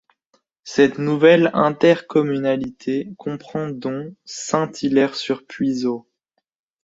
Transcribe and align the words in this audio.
Cette 0.63 0.97
nouvelle 0.97 1.51
intercommunalité 1.53 3.13
comprend 3.19 3.69
dont 3.69 4.15
Saint-Hilaire-sur-Puiseaux. 4.25 6.07